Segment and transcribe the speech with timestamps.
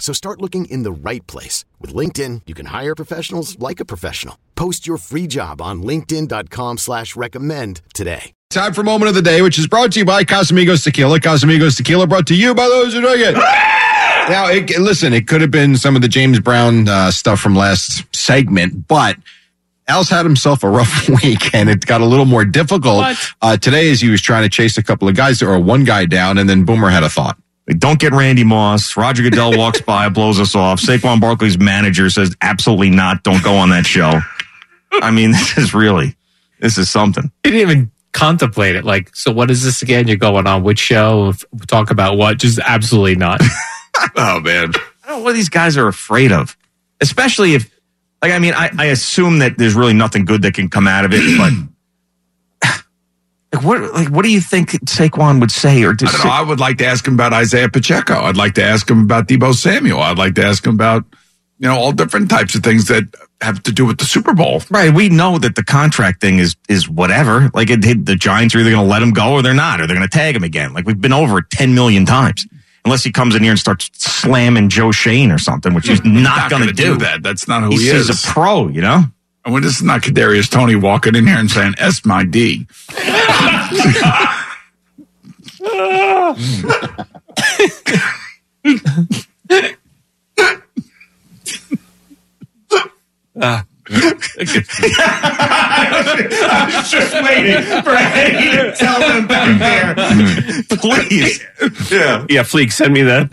[0.00, 1.64] So start looking in the right place.
[1.78, 4.36] With LinkedIn, you can hire professionals like a professional.
[4.56, 8.32] Post your free job on linkedin.com slash recommend today.
[8.50, 11.20] Time for Moment of the Day, which is brought to you by Casamigos Tequila.
[11.20, 13.34] Casamigos Tequila brought to you by those who drink it.
[13.34, 17.54] now, it, listen, it could have been some of the James Brown uh, stuff from
[17.54, 19.16] last segment, but
[19.86, 23.04] Al's had himself a rough week and it got a little more difficult
[23.40, 26.06] uh, today as he was trying to chase a couple of guys or one guy
[26.06, 27.38] down and then Boomer had a thought.
[27.78, 28.96] Don't get Randy Moss.
[28.96, 30.80] Roger Goodell walks by, blows us off.
[30.80, 33.22] Saquon Barkley's manager says, absolutely not.
[33.22, 34.20] Don't go on that show.
[34.92, 36.16] I mean, this is really,
[36.60, 37.30] this is something.
[37.44, 38.84] He didn't even contemplate it.
[38.84, 40.08] Like, so what is this again?
[40.08, 41.32] You're going on which show?
[41.68, 42.38] Talk about what?
[42.38, 43.40] Just absolutely not.
[44.16, 44.72] oh, man.
[45.04, 46.56] I don't know what these guys are afraid of,
[47.00, 47.70] especially if,
[48.22, 51.04] like, I mean, I, I assume that there's really nothing good that can come out
[51.04, 51.52] of it, but
[53.52, 55.82] like what, like what do you think Saquon would say?
[55.82, 58.14] Or I, know, I would like to ask him about Isiah Pacheco.
[58.14, 60.00] I'd like to ask him about Deebo Samuel.
[60.00, 61.04] I'd like to ask him about,
[61.58, 63.04] you know, all different types of things that
[63.40, 64.62] have to do with the Super Bowl.
[64.70, 64.92] Right.
[64.94, 67.50] We know that the contract thing is is whatever.
[67.52, 69.80] Like it, it, the Giants are either going to let him go or they're not,
[69.80, 70.72] or they're going to tag him again.
[70.72, 72.46] Like we've been over it ten million times.
[72.84, 76.22] Unless he comes in here and starts slamming Joe Schoen or something, which he's not,
[76.22, 76.94] not going to do.
[76.94, 76.98] do.
[76.98, 78.08] That that's not who he's, he is.
[78.08, 79.02] He's a pro, you know.
[79.44, 82.66] And when this is not Kadarius Toney walking in here and saying "S my D."
[93.40, 93.62] Uh,
[93.92, 94.32] I
[96.76, 99.94] was just waiting for Eddie to tell them back there.
[100.78, 101.40] Please.
[101.90, 102.24] Yeah.
[102.28, 103.30] Yeah, Fleek, send me that.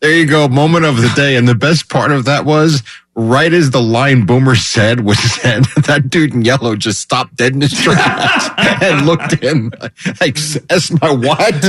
[0.00, 0.48] there you go.
[0.48, 1.36] Moment of the day.
[1.36, 2.82] And the best part of that was
[3.16, 7.54] right as the line Boomer said was said, that dude in yellow just stopped dead
[7.54, 8.48] in his tracks
[8.82, 9.72] and looked at him
[10.20, 10.36] like,
[10.68, 11.38] "That's my what?"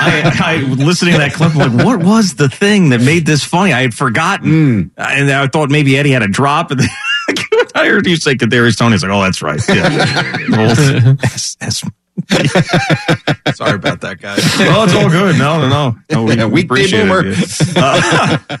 [0.00, 3.44] I, I listening to that clip, I'm like, what was the thing that made this
[3.44, 3.72] funny?
[3.72, 4.90] I had forgotten, mm.
[4.96, 6.70] and I thought maybe Eddie had a drop.
[6.70, 6.80] And
[7.74, 8.92] I heard you say Kadarius Toney.
[8.92, 11.16] He's like, "Oh, that's right." Yeah.
[11.22, 11.82] S- S-
[13.54, 14.38] Sorry about that, guys.
[14.60, 15.36] Oh, it's all good.
[15.36, 15.96] No, no, no.
[16.10, 17.22] no we yeah, appreciate boomer.
[17.26, 18.60] it.